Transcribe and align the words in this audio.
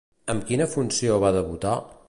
Amb 0.33 0.47
quina 0.47 0.67
funció 0.71 1.21
va 1.25 1.33
debutar? 1.39 1.79